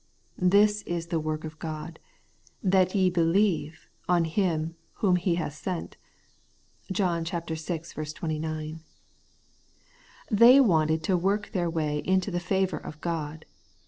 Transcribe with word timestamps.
'This 0.55 0.81
is 0.87 1.09
the 1.13 1.19
work 1.19 1.43
of 1.43 1.59
God, 1.59 1.99
that 2.63 2.95
ye 2.95 3.11
believe 3.11 3.87
on 4.09 4.25
Him 4.25 4.73
whom 4.93 5.15
He 5.15 5.35
hath 5.35 5.53
sent' 5.53 5.95
(John 6.91 7.23
vi 7.23 7.39
29). 7.47 8.79
They 10.31 10.59
wanted 10.59 11.03
to 11.03 11.15
work 11.17 11.51
their 11.51 11.69
way 11.69 11.99
into 12.03 12.31
the 12.31 12.39
favour 12.39 12.77
of 12.77 12.99
God. 12.99 13.45